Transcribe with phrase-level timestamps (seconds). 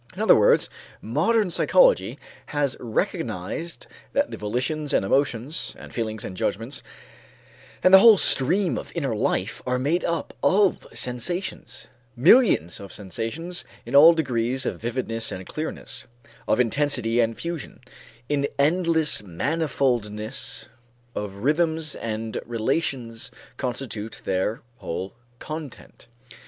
[0.15, 0.67] In other words
[0.99, 2.17] modern psychology
[2.47, 6.81] has recognized that the volitions and emotions and feelings and judgments,
[7.83, 11.87] and the whole stream of inner life, are made up of sensations.
[12.15, 16.05] Millions of sensations in all degrees of vividness and clearness,
[16.47, 17.79] of intensity and fusion,
[18.27, 20.67] in endless manifoldness
[21.13, 26.07] of rhythms and relations constitute their whole content.